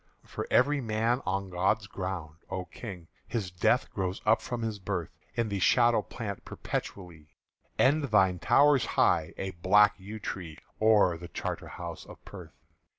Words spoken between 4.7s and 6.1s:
birth In the shadow